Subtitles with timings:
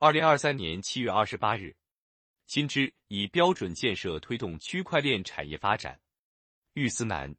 [0.00, 1.74] 二零二三年七月二十八日，
[2.46, 5.98] 新知以标准建设推动区块链产业发展。
[6.74, 7.34] 玉思南，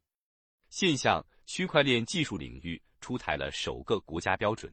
[0.68, 4.70] 现象区块链技术领域出台了首个国家标准。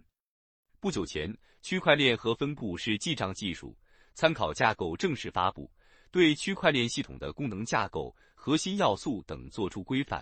[0.82, 3.74] 不久前，区块链和分布式记账技术
[4.14, 5.72] 参考架构正式发布，
[6.12, 10.22] 对区块链系统的功能架构、核心要素等作出规范，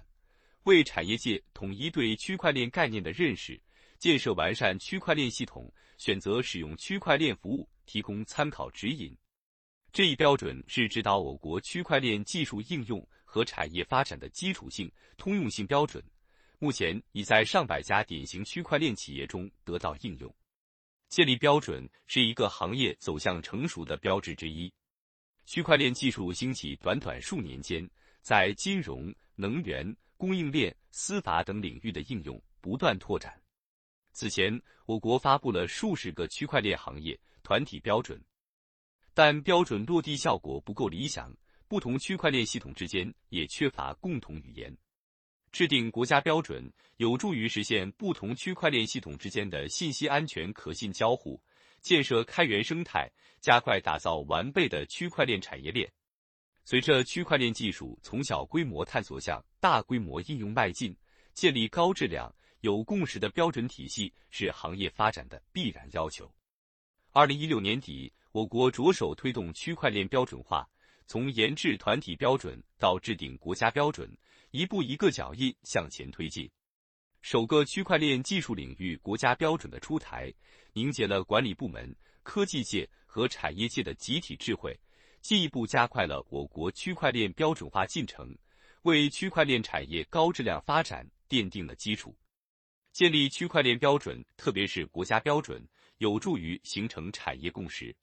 [0.65, 3.59] 为产业界统一对区块链概念的认识。
[3.97, 9.15] 建设完善区块链系统，选择使用区块链服务提供参考指引。
[9.91, 16.03] 这一标准是指导我国区块链技术应用和产业发展的基础性、通用性标准，
[16.59, 20.35] 目前已在上百家典型区块链企业中得到应用。
[21.07, 24.69] 建立标准是一个行业走向成熟的标志之一。
[25.45, 27.87] 区块链技术兴起短短数年间，
[28.21, 33.39] 在金融、能源、供应链、司法等领域的应用不断拓展。
[34.15, 38.17] 此前，我国发布了数十个区块链行业团体标准，
[39.13, 41.35] 但标准落地效果不够理想，
[41.67, 44.73] 不同区块链系统之间也缺乏共同语言。
[45.51, 51.37] 制定国家标准有助于实现不同区块链系统之间的信息安全可信交互，
[51.81, 55.91] 建设开源生态，加快打造完备的区块链产业链。
[56.63, 60.95] 随着区块链技术从小规模探索向大规模应用迈进，
[61.33, 62.33] 建立高质量。
[62.65, 66.33] 有共识的标准体系是行业发展的必然要求。
[67.11, 70.67] 二零一六年底，我国着手推动区块链标准化，
[71.05, 74.11] 从研制团体标准到制定国家标准，
[74.49, 76.49] 一步一个脚印向前推进。
[77.21, 80.33] 首个区块链技术领域国家标准的出台，
[80.73, 84.75] 凝结了管理部门、科技界和产业界的集体智慧，
[85.21, 88.35] 进一步加快了我国区块链标准化进程，
[88.81, 92.17] 为区块链产业高质量发展奠定了基础。
[92.95, 95.61] 建立区块链标准，特别是国家标准，
[95.97, 97.93] 有助于形成产业共识。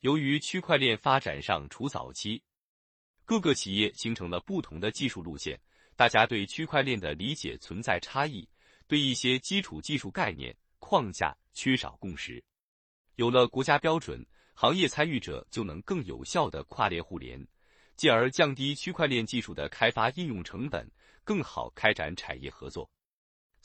[0.00, 2.42] 由于区块链发展尚处早期，
[3.24, 5.58] 各个企业形成了不同的技术路线，
[5.96, 8.46] 大家对区块链的理解存在差异，
[8.86, 12.44] 对一些基础技术概念框架缺少共识。
[13.14, 14.22] 有了国家标准，
[14.52, 17.42] 行业参与者就能更有效的跨链互联，
[17.96, 20.86] 进而降低区块链技术的开发应用成本，
[21.24, 22.90] 更好开展产业合作。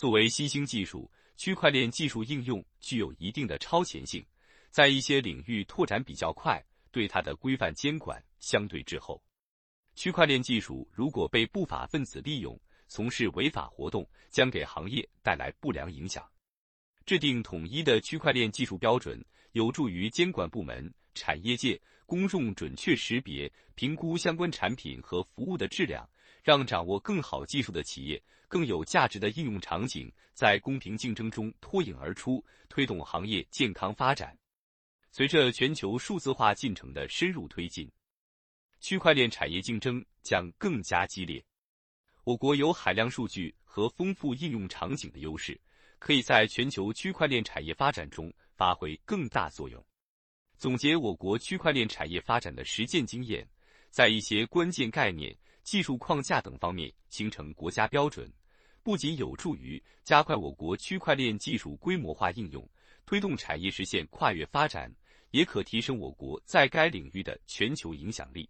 [0.04, 4.22] 作为新兴技术，区块链技术应用具有一定的超前性，
[4.70, 9.24] 在一些领域拓展比较快，对它的规范监管相对滞后。
[9.96, 12.60] 区块链技术如果被不法分子利用，
[12.90, 16.30] 从事违法活动，将给行业带来不良影响。
[17.06, 26.06] 制定统一的区块链技术标准，有助于监管部门、产业界、公众准确识别、评估相关产品和服务的质量。
[26.44, 34.38] 让掌握更好技术的企业、更有价值的应用场景在公平竞争中脱颖而出，推动行业健康发展。
[35.10, 37.90] 随着全球数字化进程的深入推进，
[38.82, 41.42] 区块链产业竞争将更加激烈。
[42.26, 45.60] 我国有海量数据和丰富应用场景的优势，
[45.98, 49.82] 可以在全球区块链产业发展中发挥更大作用。
[50.58, 53.48] 总结我国区块链产业发展的实践经验，
[53.90, 55.34] 在一些关键概念。
[55.64, 58.32] 技术框架等方面形成国家标准，
[58.84, 62.70] 不仅有助于加快我国区块链技术规模化应用，
[63.06, 64.94] 推动产业实现跨越发展，
[65.32, 68.50] 也可提升我国在该领域的全球影响力。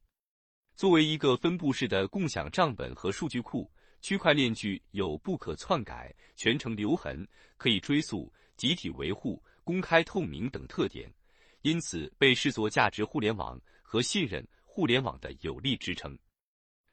[0.76, 7.26] 作为一个分布式的共享账本和数据库，区块链具有不可篡改、全程留痕、
[7.58, 11.14] 可以追溯、集体维护、公开透明等特点，
[11.62, 16.18] 因此被视作价值互联网和信任互联网的有力支撑。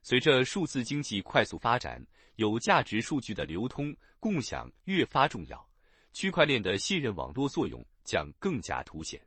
[0.03, 2.05] 随着数字经济快速发展，
[2.37, 5.69] 有价值数据的流通共享越发重要，
[6.13, 9.21] 区块链的信任网络作用将更加凸显。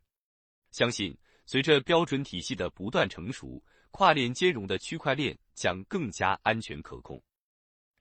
[0.72, 7.22] 相信随着标准体系的不断成熟，跨链兼容的区块链将更加安全可控，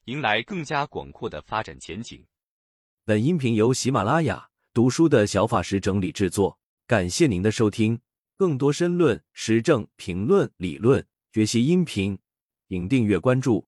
[0.07, 2.25] 迎来更加广阔的发展前景。
[3.05, 8.01] 本音频由喜马拉雅读书的小法师整理制作，感谢您的收听。
[8.39, 12.19] 更多深论、时政评论、理论学习音频。
[12.73, 13.67] 请订阅关注。